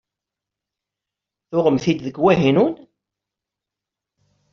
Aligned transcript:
Tuɣem-tt-id 1.49 1.99
deg 2.05 2.15
Wahinun? 2.19 2.75